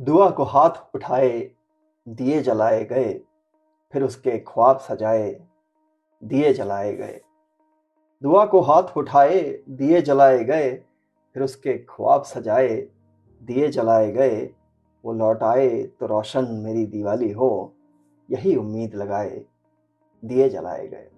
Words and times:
दुआ 0.00 0.30
को 0.30 0.44
हाथ 0.44 0.94
उठाए, 0.94 1.50
दिए 2.06 2.40
जलाए 2.42 2.84
गए, 2.84 3.12
फिर 3.94 4.02
उसके 4.02 4.38
ख्वाब 4.38 4.78
सजाए, 4.78 5.40
दिए 6.22 6.52
जलाए 6.52 6.92
गए। 6.96 7.20
दुआ 8.22 8.44
को 8.46 8.60
हाथ 8.60 8.96
उठाए, 8.96 9.40
दिए 9.68 10.00
जलाए 10.02 10.44
गए, 10.44 10.72
फिर 11.36 11.42
उसके 11.42 11.76
ख्वाब 11.90 12.22
सजाए, 12.22 12.76
दिए 13.42 13.68
जलाए 13.68 14.10
गए। 14.12 14.38
वो 15.04 15.12
लौट 15.12 15.42
आए 15.42 15.82
तो 15.82 16.06
रोशन 16.06 16.48
मेरी 16.54 16.86
दिवाली 16.86 17.30
हो, 17.32 17.74
यही 18.28 18.56
उम्मीद 18.56 18.94
लगाए, 18.94 19.44
दिए 20.22 20.48
जलाए 20.48 20.86
गए। 20.88 21.08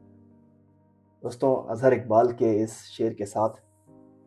दोस्तों, 1.23 1.55
अजहर 1.67 1.95
इकबाल 1.95 2.33
के 2.33 2.53
इस 2.63 2.79
शेर 2.87 3.15
के 3.15 3.27
साथ 3.27 3.63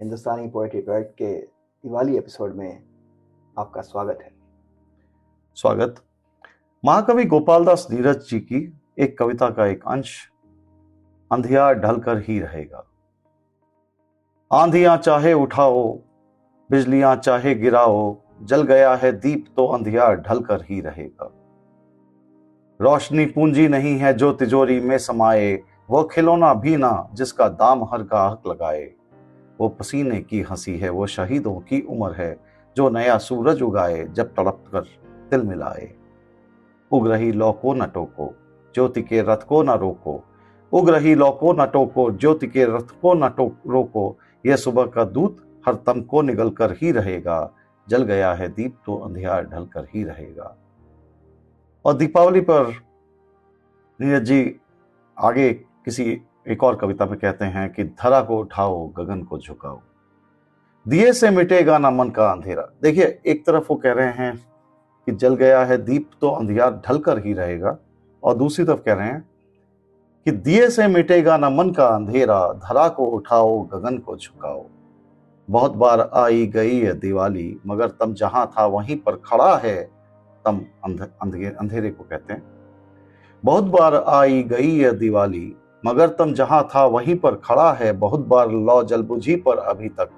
हिंदुस्तानी 0.02 0.48
पोइट्री 0.48 0.82
प्रोजेक्ट 0.82 1.18
के 1.18 1.36
दिवाली 1.36 2.18
एपिसोड 2.18 2.56
में 2.56 2.84
आपका 3.58 3.82
स्वागत 3.82 4.20
है। 4.24 4.35
स्वागत। 5.58 5.96
महाकवि 6.84 7.24
गोपालदास 7.26 7.88
नीरज 7.92 8.26
जी 8.30 8.40
की 8.40 8.58
एक 9.00 9.18
कविता 9.18 9.50
का 9.50 9.66
एक 9.66 9.84
अंश 9.88 10.10
अंधिया 11.32 11.72
ढलकर 11.74 12.18
ही 12.18 12.40
रहेगा। 12.40 12.84
आंधियाँ 14.52 14.98
चाहे 14.98 15.34
उठाओ, 15.34 15.94
बिजलियाँ 16.70 17.16
चाहे 17.16 17.54
गिराओ, 17.56 18.18
जल 18.42 18.62
गया 18.62 18.94
है 18.96 19.12
दीप 19.12 19.46
तो 19.56 19.68
अंधियार 19.68 20.16
ढलकर 20.16 20.62
ही 20.62 20.82
रहेगा। 20.82 21.32
रोशनी 22.80 23.26
पूंजी 23.26 23.68
नहीं 23.68 23.98
है 23.98 24.14
जो 24.14 24.34
तिजोरी 24.34 24.80
में 24.80 24.98
समाए 24.98 25.54
वो 25.90 26.04
खिलौना 26.04 26.54
भी 26.54 26.76
ना 26.78 27.10
जिसका 27.14 27.48
दाम 27.48 27.84
हर 27.84 28.04
गाहक 28.04 28.48
लगाए। 28.48 28.86
वो 29.60 29.70
पसीने 29.70 30.22
की 30.22 30.42
हँसी 30.42 30.78
है, 30.78 30.90
वो 30.90 31.08
शहीदों 31.08 31.60
की 31.60 31.82
उम्र 31.82 32.14
है, 32.14 32.38
जो 32.78 32.90
नया 32.90 33.18
सूरज 33.18 33.62
उगाए 33.62 34.04
जब 34.04 34.36
तड़प 34.36 34.64
कर 34.72 34.84
तिल 35.32 35.42
मिलाए। 35.42 35.94
उग 36.92 37.08
रही 37.08 37.32
लौ 37.32 37.52
को 37.52 37.74
न 37.74 37.86
टोको, 37.86 38.34
ज्योति 38.76 39.02
के 39.02 39.22
रथ 39.22 39.38
को 39.38 39.64
न 39.64 39.70
रोको। 39.70 40.24
उग 40.74 40.90
रही 40.90 41.16
लौ 41.16 41.32
को 41.32 41.54
न 41.54 41.66
टोको, 41.66 42.12
ज्योति 42.12 42.48
के 42.48 42.66
रथ 42.66 43.02
को 43.02 43.14
न 43.14 43.24
रोको। 43.68 44.18
यह 44.46 44.56
सुबह 44.56 44.86
का 44.86 45.04
दूत 45.04 45.38
हर 45.68 45.76
तम 45.76 46.02
को 46.02 46.22
निगल 46.22 46.50
कर 46.50 46.72
ही 46.72 46.92
रहेगा। 46.92 47.52
जल 47.90 48.04
गया 48.04 48.34
है 48.34 48.50
दीप 48.50 48.76
तो 48.86 48.98
अंधियार 48.98 49.46
ढल 49.46 49.66
कर 49.66 49.88
ही 49.94 50.04
रहेगा। 50.04 50.58
और 51.86 51.94
दीपावली 51.94 52.42
पर 52.42 52.74
नीरज 54.02 54.24
जी 54.24 54.56
आगे 55.20 55.54
किसी 55.54 56.22
एक 56.48 56.64
और 56.64 56.76
कविता 56.76 57.06
में 57.06 57.20
कहते 57.20 57.46
हैं 57.46 57.74
कि, 57.74 57.84
धरा 57.84 58.22
को 58.22 58.40
उठाओ, 58.40 58.88
गगन 58.88 59.24
को 59.24 59.40
झुकाओ। 59.40 59.82
दिए 60.88 61.14
से 61.14 61.30
मिटेगा 61.30 61.78
ना 61.78 61.92
मन 61.92 62.10
का 62.10 62.32
अंधेरा। 62.32 62.70
देखिए, 62.82 63.22
एक 63.26 63.46
तरफ़ 63.46 63.68
वो 63.70 63.76
कह 63.76 63.94
रहे 63.94 64.12
हैं 64.12 64.55
कि 65.08 65.12
जल 65.12 65.36
गया 65.36 65.64
है 65.66 65.78
दीप 65.78 66.10
तो 66.22 66.30
अंधियार 66.30 66.82
ढल 66.88 66.98
कर 67.00 67.26
ही 67.26 67.34
रहेगा। 67.34 67.78
और 68.24 68.36
दूसरी 68.38 68.66
तरफ़ 68.66 68.80
कह 68.80 68.94
रहे 68.94 69.08
हैं 69.08 69.26
कि 70.26 70.32
दिए 70.32 70.70
से 70.70 70.88
मिटेगा 70.88 71.38
ना 71.38 71.50
मन 71.50 71.70
का 71.70 71.88
अंधेरा 71.88 72.38
धरा 72.60 72.88
को 72.90 73.06
उठाओ 73.08 73.62
गगन 73.64 73.98
को 73.98 74.16
झुकाओ। 74.18 74.66
बहुत 75.48 75.74
बार 75.74 76.10
आई 76.16 76.46
गई 76.48 76.80
है 76.80 76.94
दिवाली 76.94 77.58
मगर 77.68 77.90
तम 78.00 78.14
जहाँ 78.14 78.46
था 78.48 78.66
वहीं 78.68 78.98
पर 78.98 79.16
खड़ा 79.26 79.56
है 79.58 79.84
तम 80.46 80.62
अंधे, 80.86 81.46
अंधेरे 81.46 81.90
को 81.90 82.04
कहते 82.04 82.34
हैं। 82.34 82.44
बहुत 83.44 83.64
बार 83.64 83.96
आई 83.96 84.42
गई 84.44 84.78
है 84.78 84.92
दिवाली 84.92 85.56
मगर 85.84 86.08
तम 86.10 86.34
जहाँ 86.34 86.62
था 86.66 86.86
वहीं 86.88 87.16
पर 87.16 87.36
खड़ा 87.36 87.72
है। 87.74 87.92
बहुत 87.94 88.28
बार 88.28 88.52
लौ 88.52 88.82
जलबुझी 88.84 89.36
पर 89.38 89.58
अभी 89.60 89.90
तक 89.90 90.10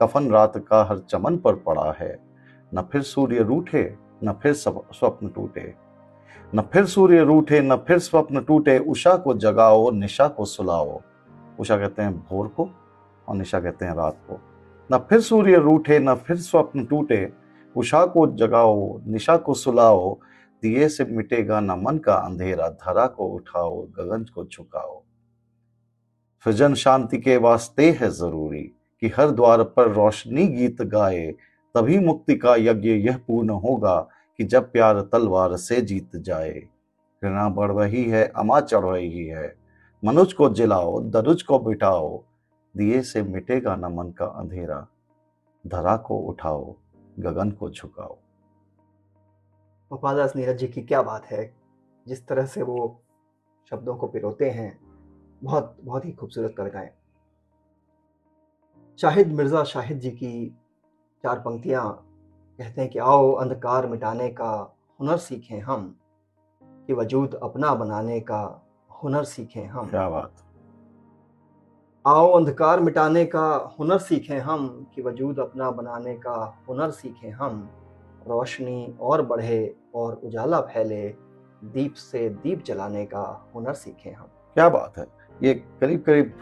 कफन 0.00 0.30
रात 0.30 0.56
का 0.68 0.82
हर 0.84 0.98
चमन 1.00 1.36
पर 1.36 1.54
पड़ा 1.58 1.90
है। 1.98 2.18
न 2.72 2.82
फिर 2.82 3.02
सूर्य 3.02 3.42
रूठे 3.42 3.82
न 4.24 4.32
फिर 4.32 4.52
स्वप्न 4.54 5.28
टूटे। 5.28 5.74
न 6.54 6.60
फिर 6.60 6.84
सूर्य 6.84 7.22
रूठे, 7.22 7.60
न 7.60 7.76
फिर 7.76 7.98
स्वप्न 7.98 8.40
टूटे। 8.40 8.78
उषा 8.78 9.16
को 9.16 9.34
जगाओ, 9.34 9.90
निशा 9.90 10.28
को 10.28 10.44
सुलाओ। 10.44 11.00
उषा 11.60 11.76
कहते 11.76 12.02
हैं 12.02 12.18
भोर 12.18 12.48
को 12.48 12.68
और 13.28 13.36
निशा 13.36 13.60
कहते 13.60 13.84
हैं 13.84 13.94
रात 13.94 14.16
को। 14.30 14.40
न 14.92 14.98
फिर 14.98 15.20
सूर्य 15.20 15.56
रूठे, 15.56 15.98
न 15.98 16.14
फिर 16.14 16.36
स्वप्न 16.36 16.84
टूटे। 16.84 17.32
उषा 17.76 18.06
को 18.06 18.26
जगाओ, 18.26 19.00
निशा 19.06 19.36
को 19.36 19.54
सुलाओ। 19.54 20.18
दिए 20.62 20.88
से 20.88 21.04
मिटेगा 21.04 21.60
न 21.60 21.70
मन 21.70 21.98
का 21.98 22.14
अंधेरा। 22.14 22.68
धरा 22.68 23.06
को 23.06 23.26
उठाओ, 23.26 23.82
गगन 23.82 24.24
को 24.34 24.44
झुकाओ। 24.44 25.02
सृजन 26.44 26.74
शांति 26.74 27.18
के 27.18 27.36
वास्ते 27.36 27.90
है 27.90 28.10
ज़रूरी 28.10 28.62
कि 29.00 29.08
हर 29.08 29.30
द्वार 29.30 29.62
पर 29.62 29.90
रोशनी 29.90 30.46
गीत 30.46 30.82
गाए। 30.82 31.34
तभी 31.74 31.98
मुक्ति 31.98 32.36
का 32.36 32.56
यज्ञ 32.56 32.88
यह 32.88 33.18
पूर्ण 33.18 33.50
होगा 33.50 34.08
कि 34.38 34.44
जब 34.44 34.72
प्यार 34.72 35.00
तलवार 35.00 35.56
से 35.56 35.80
जीत 35.80 36.16
जाए। 36.16 36.68
घृणा 37.22 37.48
बढ़ 37.48 37.72
रही 37.72 38.04
है, 38.04 38.28
अमा 38.28 38.60
चढ़ 38.60 38.84
रही 38.84 39.26
है। 39.26 39.56
मनुज 40.04 40.32
को 40.32 40.48
जिलाओ 40.48 41.00
दरुज 41.00 41.42
को 41.42 41.58
बिठाओ, 41.58 42.24
दिए 42.76 43.02
से 43.02 43.22
मिटेगा 43.22 43.76
न 43.76 43.84
मन 43.84 44.10
का 44.10 44.26
अंधेरा। 44.26 44.86
धरा 45.66 45.96
को 45.96 46.18
उठाओ, 46.18 46.76
गगन 47.18 47.50
को 47.50 47.70
झुकाओ। 47.70 48.18
गोपालदास 49.90 50.36
नीरज 50.36 50.58
जी 50.58 50.68
की 50.68 50.82
क्या 50.82 51.02
बात 51.02 51.24
है? 51.24 51.54
जिस 52.08 52.26
तरह 52.26 52.46
से 52.46 52.62
वो 52.62 53.02
शब्दों 53.70 53.96
को 53.96 54.06
पिरोते 54.06 54.50
हैं, 54.50 54.78
बहुत 55.42 55.76
बहुत 55.80 56.04
ही 56.04 56.12
खूबसूरत 56.12 56.54
कविताएँ। 56.58 56.90
शाहिद 58.98 59.28
मिर्ज़ा 59.28 59.64
शाहिद 59.64 59.98
जी 59.98 60.10
की 60.10 60.56
चार 61.24 61.38
पंक्तियाँ 61.38 61.90
कहते 62.58 62.80
हैं 62.80 62.90
कि 62.90 62.98
आओ 62.98 63.32
अंधकार 63.32 63.86
मिटाने 63.86 64.28
का 64.28 64.76
हुनर 65.00 65.16
सीखें 65.16 65.60
हम 65.60 65.96
कि 66.62 66.92
वजूद 66.92 67.34
अपना 67.42 67.74
बनाने 67.74 68.20
का 68.20 68.40
हुनर 69.04 69.24
सीखें 69.24 69.66
हम। 69.66 69.88
क्या 69.90 70.08
बात। 70.10 70.32
आओ 72.06 72.30
अंधकार 72.32 72.80
मिटाने 72.80 73.24
का 73.24 73.74
हुनर 73.78 73.98
सीखें 73.98 74.38
हम 74.38 74.66
कि 74.94 75.02
वजूद 75.02 75.38
अपना 75.38 75.70
बनाने 75.70 76.14
का 76.14 76.62
हुनर 76.68 76.90
सीखें 76.90 77.30
हम। 77.30 77.68
रोशनी 78.28 78.96
और 79.00 79.26
बढ़े 79.26 79.76
और 79.94 80.14
उजाला 80.14 80.60
फैले 80.60 81.08
दीप 81.64 81.94
से 81.94 82.28
दीप 82.28 82.62
जलाने 82.64 83.04
का 83.06 83.50
हुनर 83.54 83.74
सीखें 83.74 84.12
हम। 84.12 84.26
क्या 84.54 84.68
बात 84.68 84.98
है। 84.98 85.06
ये 85.42 85.54
करीब 85.54 86.02
करीब 86.02 86.34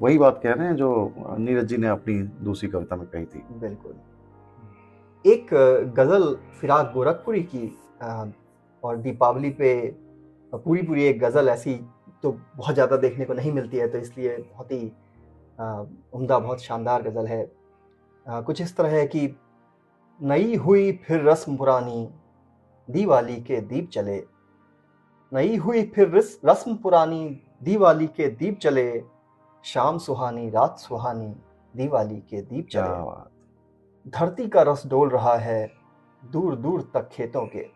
वही 0.00 0.18
बात 0.18 0.40
कह 0.42 0.52
रहे 0.52 0.66
हैं 0.66 0.76
जो 0.76 1.14
नीरज 1.18 1.64
जी 1.64 1.76
ने 1.76 1.88
अपनी 1.88 2.22
दूसरी 2.22 2.68
कविता 2.68 2.96
में 2.96 3.06
कही 3.06 3.24
थी। 3.24 3.42
बिल्कुल। 3.52 3.94
एक 5.24 5.48
गज़ल 5.96 6.34
फिराक 6.60 6.92
गोरखपुरी 6.94 7.42
की 7.54 7.66
और 8.84 8.96
दीपावली 8.96 9.50
पे 9.50 9.74
पूरी 10.52 10.82
पूरी 10.82 11.04
एक 11.04 11.20
गज़ल 11.20 11.48
ऐसी 11.48 11.74
तो 12.22 12.32
बहुत 12.56 12.74
ज़्यादा 12.74 12.96
देखने 12.96 13.24
को 13.24 13.34
नहीं 13.34 13.52
मिलती 13.52 13.76
है 13.76 13.88
तो 13.88 13.98
इसलिए 13.98 14.36
बहुत 14.38 14.72
ही 14.72 14.84
उम्दा, 15.58 16.38
बहुत 16.38 16.62
शानदार 16.62 17.02
गज़ल 17.02 17.26
है। 17.26 17.50
कुछ 18.26 18.60
इस 18.60 18.76
तरह 18.76 18.88
है 18.90 19.06
कि 19.06 19.34
नई 20.20 20.54
हुई 20.56 20.92
फिर 21.06 21.28
रस्म 21.28 21.56
पुरानी, 21.56 22.08
दीवाली 22.88 23.36
के 23.42 23.60
दीप 23.62 23.88
चले। 23.90 24.22
नई 25.32 25.56
हुई 25.56 25.82
फिर 25.84 26.10
रस्म 26.44 26.74
पुरानी, 26.76 27.24
दीवाली 27.62 28.06
के 28.08 28.28
दीप 28.30 28.58
चले। 28.58 29.02
शाम 29.64 29.98
सुहानी, 29.98 30.48
रात 30.50 30.78
सुहानी, 30.78 31.34
दीवाली 31.74 32.20
के 32.30 32.42
दीप 32.42 32.68
चले। 32.72 33.40
धरती 34.06 34.46
का 34.48 34.62
रस 34.62 34.82
डोल 34.86 35.08
रहा 35.08 35.36
है 35.36 35.70
दूर 36.22 36.54
दूर 36.56 36.80
तक 36.94 37.08
खेतों 37.08 37.44
के। 37.46 37.66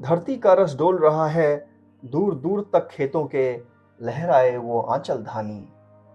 धरती 0.00 0.36
का 0.36 0.52
रस 0.52 0.76
डोल 0.76 0.98
रहा 0.98 1.26
है 1.26 1.66
दूर 2.02 2.34
दूर 2.34 2.70
तक 2.72 2.88
खेतों 2.88 3.24
के। 3.26 3.52
लहराए 4.00 4.56
वो 4.56 4.80
आंचल 4.80 5.22
धानी, 5.22 5.68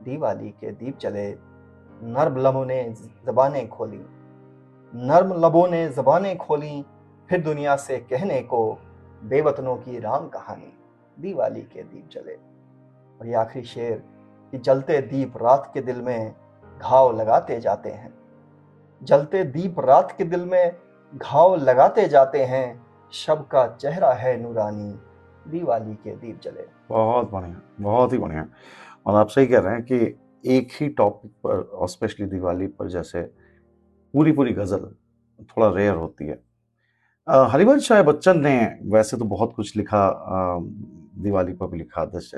दीवाली 0.03 0.49
के 0.51 0.71
दीप 0.71 0.97
चले 0.97 1.29
नर्म 1.29 2.37
लबों 2.37 2.65
ने 2.65 2.83
जबानें 3.27 3.67
खोली, 3.69 4.01
नर्म 4.93 5.33
लबों 5.45 5.67
ने 5.67 5.87
जबानें 5.89 6.37
खोली, 6.37 6.83
फिर 7.29 7.41
दुनिया 7.41 7.75
से 7.75 7.97
कहने 7.99 8.41
को 8.41 8.77
बेवतनों 9.23 9.75
की 9.77 9.99
राम 9.99 10.27
कहानी, 10.27 10.73
दीवाली 11.17 11.61
के 11.63 11.83
दीप 11.83 12.09
चले 12.11 12.33
और 12.33 13.27
ये 13.27 13.33
आखिरी 13.35 13.65
शेर 13.65 14.03
कि 14.53 14.57
जलते 14.57 15.01
दीप 15.01 15.37
रात 15.37 15.71
के 15.73 15.81
दिल 15.81 16.01
में 16.01 16.33
घाव 16.81 17.17
लगाते 17.17 17.59
जाते 17.59 17.89
हैं। 17.89 18.18
जलते 19.01 19.43
दीप 19.43 19.79
रात 19.79 20.13
के 20.17 20.23
दिल 20.23 20.45
में 20.45 20.75
घाव 21.13 21.55
लगाते 21.55 22.07
जाते 22.07 22.43
हैं। 22.45 22.81
शब 23.13 23.41
का 23.51 23.65
चेहरा 23.75 24.11
है 24.13 24.35
नूरानी। 24.41 24.91
दिवाली 25.45 25.93
के 25.95 26.15
दीप 26.15 26.39
जले। 26.43 26.65
बहुत 26.89 27.31
बढ़िया, 27.31 27.61
बहुत 27.81 28.13
ही 28.13 28.17
बढ़िया। 28.17 28.47
और 29.05 29.15
आप 29.15 29.29
सही 29.29 29.47
कह 29.47 29.59
रहे 29.59 29.73
हैं 29.73 29.83
कि 29.83 30.17
एक 30.47 30.69
ही 30.73 30.87
टॉपिक 30.89 31.31
पर 31.45 31.87
स्पेशली 31.87 32.25
दिवाली 32.25 32.67
पर 32.67 32.87
जैसे 32.87 33.21
पूरी 34.13 34.31
पूरी 34.31 34.53
गज़ल 34.53 34.85
थोड़ा 35.45 35.69
रेयर 35.69 35.95
होती 35.95 36.27
है। 36.27 36.39
हरिवंश 37.27 37.87
शाह 37.87 38.01
बच्चन 38.03 38.39
ने 38.39 38.55
वैसे 38.83 39.17
तो 39.17 39.25
बहुत 39.25 39.53
कुछ 39.55 39.75
लिखा 39.77 40.07
दिवाली 41.23 41.53
पर 41.53 41.67
भी 41.67 41.77
लिखा 41.77 42.05
दश 42.05 42.31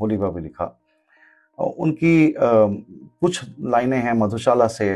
होली 0.00 0.16
पर 0.18 0.30
भी 0.30 0.40
लिखा। 0.42 0.64
उनकी 1.58 2.34
कुछ 2.38 3.44
लाइनें 3.60 3.98
हैं 3.98 4.12
मधुशाला 4.12 4.66
से 4.68 4.94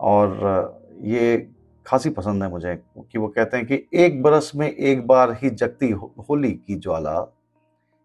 और 0.00 0.82
ये 1.00 1.50
खासी 1.86 2.10
पसंद 2.10 2.42
है 2.42 2.50
मुझे 2.50 2.74
कि 2.98 3.18
वो 3.18 3.28
कहते 3.28 3.56
हैं 3.56 3.66
कि 3.66 3.88
एक 3.94 4.22
बरस 4.22 4.52
में 4.56 4.70
एक 4.70 5.06
बार 5.06 5.32
ही 5.32 5.50
जगती 5.50 5.90
होली 5.90 6.52
की 6.52 6.74
ज्वाला। 6.74 7.34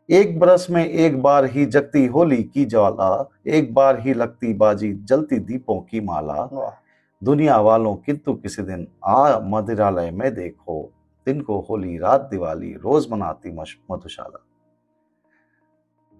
एक 0.09 0.39
बरस 0.39 0.67
में 0.69 0.85
एक 0.85 1.21
बार 1.21 1.45
ही 1.45 1.65
जगती 1.65 2.05
होली 2.05 2.43
की 2.43 2.65
ज्वाला। 2.65 3.29
एक 3.47 3.73
बार 3.73 3.99
ही 3.99 4.13
लगती 4.13 4.53
बाजी 4.53 4.93
जलती 4.93 5.39
दीपों 5.39 5.81
की 5.81 6.01
माला। 6.01 6.79
दुनिया 7.23 7.57
वालों 7.57 7.95
किंतु 7.95 8.33
किसी 8.33 8.61
दिन 8.61 8.87
आ 9.05 9.39
मदिरालय 9.39 10.11
में 10.11 10.35
देखो। 10.35 10.91
दिन 11.25 11.41
को 11.41 11.59
होली 11.69 11.97
रात 11.97 12.21
दिवाली 12.21 12.73
रोज 12.73 13.11
मनाती 13.11 13.51
मधुशाला। 13.91 14.45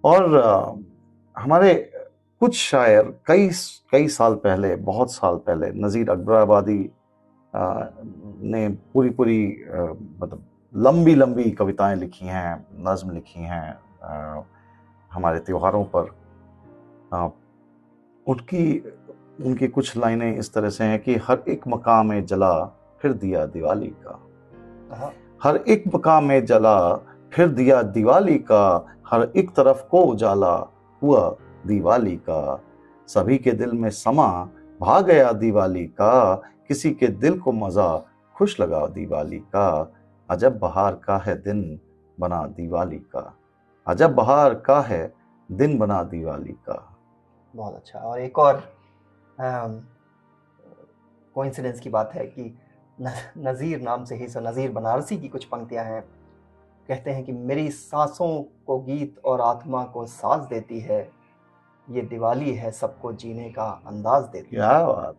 और 0.04 0.38
हमारे 1.38 1.90
कुछ 2.44 2.56
शायर 2.56 3.02
कई 3.26 3.48
कई 3.92 4.08
साल 4.08 4.34
पहले 4.34 4.74
बहुत 4.76 5.12
साल 5.12 5.36
पहले 5.36 5.70
नज़ीर 5.80 6.10
अकबराबादी 6.10 6.90
ने 8.44 8.68
पूरी 8.94 9.10
पूरी 9.10 9.38
मतलब 10.20 10.42
लंबी 10.74 11.14
लंबी 11.14 11.50
कविताएँ 11.50 11.96
लिखी 11.96 12.26
हैं 12.26 12.66
नज्म 12.80 13.10
लिखी 13.10 13.40
हैं 13.40 13.78
हमारे 15.10 15.38
त्योहारों 15.38 15.84
पर। 15.84 16.10
आ, 17.14 17.28
उनकी 18.26 18.78
उनकी 19.44 19.68
कुछ 19.68 19.96
लाइनें 19.96 20.36
इस 20.38 20.52
तरह 20.54 20.70
से 20.70 20.84
हैं 20.84 20.98
कि 20.98 21.14
हर 21.16 21.42
एक 21.48 21.68
मकाम 21.68 22.06
में 22.06 22.24
जला 22.26 22.52
फिर 23.00 23.12
दिया 23.12 23.46
दिवाली 23.46 23.92
का। 24.06 24.20
हर 25.42 25.56
एक 25.56 25.84
मकाम 25.94 26.24
में 26.24 26.44
जला 26.44 26.76
फिर 27.32 27.48
दिया 27.48 27.82
दिवाली 27.82 28.38
का 28.38 28.64
हर 29.06 29.28
एक 29.36 29.50
तरफ़ 29.50 29.82
को 29.88 30.04
उजाला 30.04 30.54
हुआ 31.02 31.36
दिवाली 31.66 32.16
का। 32.18 32.60
सभी 33.08 33.38
के 33.38 33.52
दिल 33.52 33.72
में 33.72 33.88
समा 33.92 34.28
भा 34.80 35.00
गया 35.00 35.32
दिवाली 35.34 35.84
का। 35.90 36.34
किसी 36.68 36.90
के 36.92 37.08
दिल 37.08 37.38
को 37.38 37.52
मज़ा 37.52 37.96
खुश 38.36 38.58
लगा 38.60 38.86
दिवाली 38.88 39.38
का। 39.38 39.92
अजब 40.28 40.58
बहार 40.58 40.94
का 41.04 41.16
है 41.18 41.34
दिन 41.42 41.80
बना 42.18 42.42
दिवाली 42.48 42.98
का। 43.14 43.34
अजब 43.86 44.14
बहार 44.14 44.54
का 44.60 44.80
है 44.80 45.12
दिन 45.50 45.78
बना 45.78 46.02
दिवाली 46.04 46.52
का। 46.68 46.96
बहुत 47.54 47.74
अच्छा। 47.74 47.98
और 47.98 48.20
एक 48.20 48.38
और 48.38 48.62
कोइंसिडेंस 51.36 51.80
की 51.80 51.90
बात 51.90 52.12
है 52.14 52.26
कि 52.28 52.54
नज़ीर 52.98 53.80
नाम 53.80 54.04
से 54.04 54.14
ही, 54.16 54.28
सो 54.28 54.40
नज़ीर 54.40 54.70
बनारसी 54.72 55.16
की 55.18 55.28
कुछ 55.28 55.44
पंक्तियाँ 55.44 55.84
हैं। 55.84 56.00
कहते 56.88 57.10
हैं 57.10 57.24
कि 57.24 57.32
मेरी 57.32 57.70
सांसों 57.70 58.42
को 58.66 58.78
गीत 58.80 59.18
और 59.24 59.40
आत्मा 59.40 59.82
को 59.84 60.04
साज 60.06 60.46
देती 60.48 60.80
है। 60.80 61.02
ये 61.88 62.02
दिवाली 62.02 62.52
है 62.54 62.70
सबको 62.70 63.12
जीने 63.12 63.48
का 63.50 63.68
अंदाज 63.86 64.24
देती 64.24 64.56
क्या 64.56 64.82
बात 64.86 65.16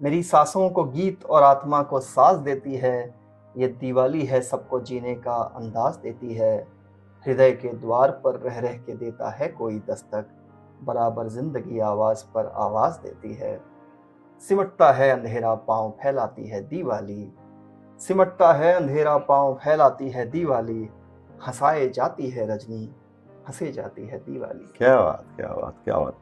मेरी 0.00 0.22
सांसों 0.22 0.68
को 0.70 0.84
गीत 0.84 1.24
और 1.24 1.42
आत्मा 1.42 1.82
को 1.82 2.00
साज 2.00 2.36
देती 2.38 2.76
है। 2.76 3.14
ये 3.54 3.68
दिवाली 3.68 4.24
है 4.26 4.40
सबको 4.40 4.80
जीने 4.80 5.14
का 5.14 5.34
अंदाज 5.56 5.96
देती 5.96 6.34
है। 6.34 6.56
हृदय 7.24 7.52
के 7.52 7.72
द्वार 7.74 8.10
पर 8.24 8.38
रह 8.40 8.58
रह 8.58 8.76
के 8.76 8.94
देता 8.94 9.30
है 9.30 9.48
कोई 9.48 9.78
दस्तक। 9.78 10.28
बराबर 10.84 11.28
ज़िंदगी 11.28 11.78
आवाज़ 11.78 12.24
पर 12.24 12.52
आवाज़ 12.56 13.00
देती 13.00 13.34
है। 13.34 13.60
सिमटता 14.42 14.92
है 14.92 15.10
अंधेरा 15.10 15.54
पाँव 15.54 15.90
फैलाती 16.02 16.46
है 16.48 16.60
दिवाली। 16.68 17.32
सिमटता 18.00 18.52
है 18.52 18.72
अंधेरा 18.74 19.16
पाँव 19.18 19.54
फैलाती 19.54 20.10
है 20.10 20.30
दिवाली। 20.30 20.88
हंसाए 21.46 21.88
जाती 21.88 22.30
है 22.30 22.46
रजनी। 22.46 22.88
हंसे 23.48 23.72
जाती 23.72 24.06
है 24.06 24.18
दीवाली 24.18 24.72
क्या 24.76 25.00
बात 25.00 25.24
क्या 25.36 25.48
बात 25.48 25.76
क्या 25.84 25.98
बात। 25.98 26.18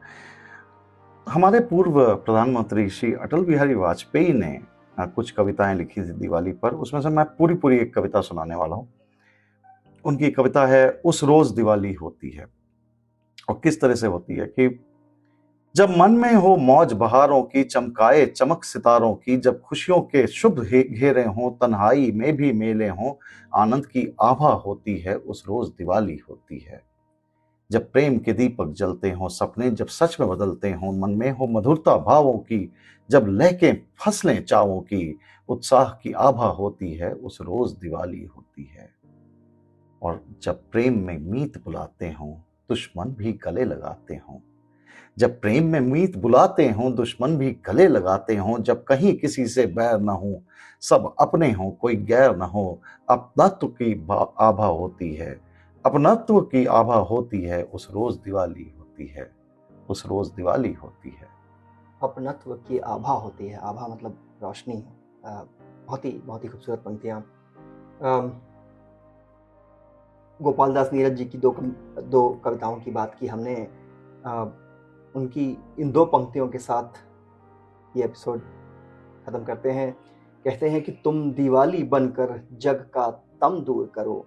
हमारे 1.27 1.59
पूर्व 1.59 2.15
प्रधानमंत्री 2.15 2.89
श्री 2.89 3.13
अटल 3.13 3.43
बिहारी 3.45 3.73
वाजपेयी 3.73 4.33
ने 4.33 4.59
कुछ 4.99 5.31
कविताएँ 5.31 5.75
लिखी 5.75 6.01
थी 6.01 6.11
दिवाली 6.11 6.51
पर। 6.51 6.73
उसमें 6.73 7.01
से 7.01 7.09
मैं 7.09 7.25
पूरी 7.25 7.55
पूरी 7.55 7.77
एक 7.77 7.93
कविता 7.95 8.21
सुनाने 8.21 8.55
वाला 8.55 8.75
हूँ। 8.75 8.93
उनकी 10.05 10.31
कविता 10.31 10.65
है, 10.65 10.89
उस 11.05 11.23
रोज 11.23 11.51
दिवाली 11.51 11.93
होती 11.93 12.29
है। 12.29 12.45
और 13.49 13.59
किस 13.63 13.81
तरह 13.81 13.95
से 13.95 14.07
होती 14.07 14.35
है 14.35 14.45
कि 14.45 14.79
जब 15.75 15.97
मन 15.97 16.11
में 16.11 16.33
हो 16.33 16.55
मौज 16.55 16.93
बहारों 16.93 17.43
की, 17.43 17.63
चमकाए 17.63 18.25
चमक 18.25 18.63
सितारों 18.63 19.15
की, 19.15 19.37
जब 19.37 19.61
खुशियों 19.61 20.01
के 20.01 20.27
शुभ 20.27 20.59
घेरे 20.59 21.23
हों, 21.23 21.51
तन्हाई 21.51 22.11
में 22.11 22.35
भी 22.35 22.51
मेले 22.53 22.87
हों, 22.87 23.13
आनंद 23.55 23.85
की 23.85 24.15
आभा 24.21 24.49
होती 24.49 24.97
है, 24.97 25.15
उस 25.15 25.43
रोज 25.47 25.69
दिवाली 25.69 26.17
होती 26.29 26.59
है। 26.59 26.96
जब 27.71 27.91
प्रेम 27.91 28.17
के 28.17 28.33
दीपक 28.33 28.67
जलते 28.67 29.11
हों, 29.11 29.27
सपने 29.27 29.71
जब 29.71 29.87
सच 29.87 30.17
में 30.19 30.29
बदलते 30.29 30.71
हों, 30.71 30.99
मन 30.99 31.09
में 31.09 31.31
हो 31.31 31.47
मधुरता 31.47 31.97
भावों 31.97 32.37
की, 32.37 32.73
जब 33.09 33.25
लहके 33.27 33.73
फ़सलें 33.73 34.45
चावों 34.45 34.81
की, 34.81 35.19
उत्साह 35.49 35.83
की 35.83 36.11
आभा 36.11 36.47
होती 36.47 36.93
है, 36.93 37.13
उस 37.13 37.37
रोज 37.41 37.71
दिवाली 37.71 38.25
होती 38.25 38.63
है। 38.63 38.89
और 40.01 40.25
जब 40.41 40.61
प्रेम 40.71 40.99
में 40.99 41.17
मीत 41.17 41.65
बुलाते 41.65 42.11
हों, 42.11 42.33
दुश्मन 42.69 43.05
भी 43.05 43.33
गले 43.33 43.63
लगाते 43.63 44.15
हों। 44.15 44.39
जब 45.17 45.41
प्रेम 45.41 45.65
में 45.65 45.79
मीत 45.79 46.17
बुलाते 46.17 46.69
हों, 46.69 46.95
दुश्मन 46.95 47.37
भी 47.37 47.51
गले 47.51 47.87
लगाते 47.87 48.35
हों, 48.35 48.63
जब 48.63 48.83
कहीं 48.83 49.13
किसी 49.13 49.47
से 49.47 49.65
बैर 49.65 49.99
न 49.99 50.09
हो, 50.09 50.43
सब 50.81 51.15
अपने 51.19 51.51
हों, 51.51 51.71
कोई 51.71 51.95
गैर 51.95 52.35
न 52.35 52.41
हो 52.41 52.81
अपनत्व 53.09 53.67
की 53.67 54.07
आभा 54.39 54.65
होती 54.65 55.15
है। 55.15 55.46
अपनत्व 55.87 56.39
की 56.41 56.65
आभा 56.65 56.95
होती 57.09 57.41
है 57.41 57.63
उस 57.63 57.87
रोज 57.91 58.15
दिवाली 58.15 58.63
होती 58.79 59.07
है 59.07 59.29
उस 59.89 60.05
रोज 60.05 60.27
दिवाली 60.31 60.73
होती 60.73 61.09
है। 61.09 61.27
अपनत्व 62.01 62.53
की 62.67 62.77
आभा 62.85 63.13
होती 63.13 63.47
है 63.47 63.57
आभा 63.59 63.87
मतलब 63.87 64.17
रोशनी 64.43 64.83
बहुत 65.25 66.05
ही 66.05 66.11
बहुत 66.25 66.43
ही 66.43 66.49
खूबसूरत 66.49 66.79
पंक्तियाँ। 66.79 67.21
गोपाल 70.39 70.73
दास 70.73 70.89
नीरज 70.93 71.13
जी 71.13 71.25
की 71.25 71.37
दो 71.37 71.55
दो 72.07 72.29
कविताओं 72.45 72.79
की 72.79 72.91
बात 72.91 73.15
की 73.15 73.27
हमने 73.27 73.55
आ, 74.25 74.43
उनकी 75.15 75.45
इन 75.79 75.91
दो 75.91 76.05
पंक्तियों 76.05 76.47
के 76.47 76.57
साथ 76.59 76.97
ये 77.97 78.03
एपिसोड 78.03 78.41
ख़त्म 79.25 79.43
करते 79.43 79.71
हैं। 79.71 79.91
कहते 80.45 80.69
हैं 80.69 80.81
कि 80.83 80.91
तुम 81.03 81.31
दिवाली 81.33 81.83
बनकर 81.85 82.41
जग 82.61 82.89
का 82.93 83.09
तम 83.41 83.59
दूर 83.61 83.91
करो 83.95 84.25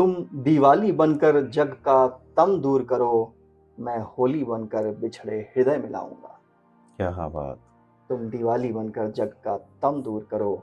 तुम 0.00 0.14
दिवाली 0.44 0.90
बनकर 0.92 1.40
जग 1.50 1.72
का 1.86 2.06
तम 2.36 2.56
दूर 2.60 2.82
करो 2.90 3.34
मैं 3.78 3.98
होली 4.10 4.42
बनकर 4.44 4.86
बिछड़े 5.00 5.38
हृदय 5.56 5.76
मिलाऊँगा 5.78 6.38
क्या 6.96 7.28
बात। 7.28 7.58
तुम 8.10 8.18
दिवाली 8.30 8.72
बनकर 8.72 9.10
जग 9.10 9.34
का 9.44 9.56
तम 9.82 10.00
दूर 10.02 10.26
करो 10.30 10.62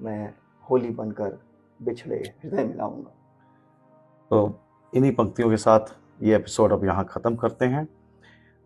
मैं 0.00 0.32
होली 0.70 0.90
बनकर 0.90 1.38
बिछड़े 1.80 2.16
हृदय 2.16 2.64
मिलाऊँगा 2.64 3.10
तो 4.30 4.58
इन्हीं 4.92 5.12
पंक्तियों 5.14 5.50
के 5.50 5.56
साथ 5.58 5.94
ये 6.22 6.36
एपिसोड 6.36 6.72
अब 6.72 6.84
यहाँ 6.84 7.04
ख़त्म 7.04 7.36
करते 7.36 7.64
हैं। 7.66 7.86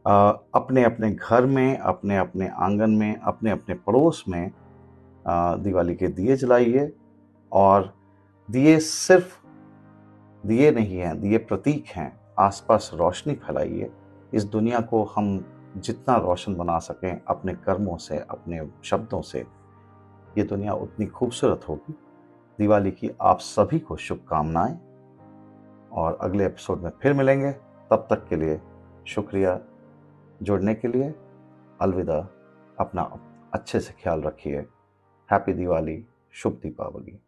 आ, 0.05 0.31
अपने 0.31 0.85
अपने 0.85 1.11
घर 1.11 1.47
में 1.47 1.79
अपने 1.79 2.19
अपने 2.19 2.49
आँगन 2.49 2.91
में 2.91 3.17
अपने 3.17 3.51
अपने 3.51 3.75
पड़ोस 3.75 4.25
में 4.29 4.51
आ, 5.27 5.57
दिवाली 5.57 5.95
के 5.95 6.09
दिए 6.09 6.37
जलाइए 6.37 6.93
और 7.53 7.93
दिए 8.49 8.79
सिर्फ़ 8.79 9.43
दिए 10.47 10.71
नहीं 10.71 10.99
हैं, 10.99 11.21
दिए 11.21 11.39
प्रतीक 11.39 11.87
हैं, 11.87 12.21
आसपास 12.39 12.91
रोशनी 12.95 13.35
फैलाइए। 13.35 13.93
इस 14.35 14.45
दुनिया 14.45 14.81
को 14.81 15.05
हम 15.05 15.45
जितना 15.77 16.17
रोशन 16.17 16.55
बना 16.55 16.79
सकें 16.79 17.21
अपने 17.29 17.55
कर्मों 17.55 17.97
से, 17.97 18.19
अपने 18.19 18.71
शब्दों 18.85 19.21
से, 19.21 19.47
ये 20.39 20.45
दुनिया 20.45 20.73
उतनी 20.73 21.07
खूबसूरत 21.07 21.69
होगी। 21.69 21.95
दिवाली 22.59 22.91
की 22.91 23.11
आप 23.21 23.39
सभी 23.39 23.79
को 23.79 23.97
शुभकामनाएँ 23.97 24.79
और 25.93 26.19
अगले 26.21 26.47
एपिसोड 26.47 26.81
में 26.81 26.91
फिर 27.03 27.13
मिलेंगे। 27.13 27.53
तब 27.91 28.07
तक 28.11 28.29
के 28.29 28.37
लिए 28.37 28.61
शुक्रिया 29.07 29.61
जुड़ने 30.43 30.75
के 30.75 30.89
लिए। 30.89 31.15
अलविदा। 31.81 32.29
अपना 32.81 33.21
अच्छे 33.55 33.81
से 33.81 33.93
ख्याल 33.93 34.23
रखिए। 34.23 34.59
हैप्पी 35.33 35.53
दिवाली। 35.53 36.07
शुभ 36.33 36.53
दीपावली। 36.53 37.19